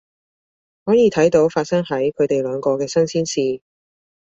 [0.83, 3.61] 可以睇到發生喺佢哋兩個嘅新鮮事